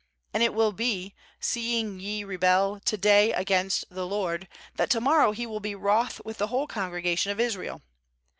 and 0.33 0.41
it 0.41 0.55
will 0.55 0.71
be, 0.71 1.13
seeing 1.39 1.99
ye 1.99 2.23
rebel 2.23 2.79
to 2.79 2.97
day 2.97 3.31
against 3.33 3.85
the 3.91 4.07
LORD, 4.07 4.47
that 4.73 4.89
to 4.89 4.99
morrow 4.99 5.31
He 5.31 5.45
will 5.45 5.59
be 5.59 5.75
wroth 5.75 6.19
with 6.25 6.39
the 6.39 6.47
whole 6.47 6.65
congregation 6.65 7.31
of 7.31 7.39
Israel. 7.39 7.83